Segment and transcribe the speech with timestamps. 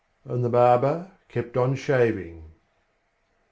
[0.25, 2.53] And the barber kept on shaving.